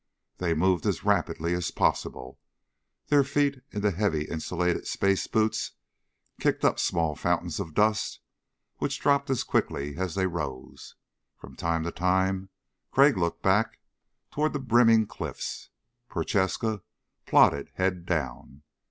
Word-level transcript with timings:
They 0.37 0.55
moved 0.55 0.87
as 0.87 1.03
rapidly 1.03 1.53
as 1.53 1.69
possible. 1.69 2.39
Their 3.09 3.23
feet 3.23 3.61
in 3.69 3.81
the 3.81 3.91
heavy 3.91 4.23
insulated 4.23 4.87
space 4.87 5.27
boots 5.27 5.73
kicked 6.39 6.65
up 6.65 6.79
small 6.79 7.13
fountains 7.15 7.59
of 7.59 7.75
dust 7.75 8.19
which 8.77 8.99
dropped 8.99 9.29
as 9.29 9.43
quickly 9.43 9.97
as 9.97 10.15
they 10.15 10.25
rose. 10.25 10.95
From 11.37 11.55
time 11.55 11.83
to 11.83 11.91
time 11.91 12.49
Crag 12.89 13.15
looked 13.15 13.43
back 13.43 13.77
toward 14.31 14.53
the 14.53 14.59
brimming 14.59 15.05
cliffs. 15.05 15.69
Prochaska 16.09 16.81
plodded 17.27 17.69
head 17.75 18.07
down. 18.07 18.63